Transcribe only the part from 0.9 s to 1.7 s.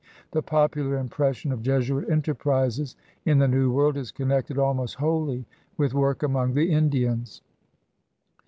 impres sion of